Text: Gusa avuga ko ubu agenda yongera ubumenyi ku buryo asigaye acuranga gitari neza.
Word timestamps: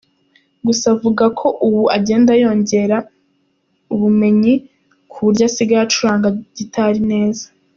Gusa 0.65 0.85
avuga 0.95 1.25
ko 1.39 1.47
ubu 1.67 1.83
agenda 1.97 2.31
yongera 2.43 2.97
ubumenyi 3.93 4.53
ku 5.11 5.17
buryo 5.25 5.43
asigaye 5.49 5.81
acuranga 5.85 6.27
gitari 6.57 6.99
neza. 7.11 7.45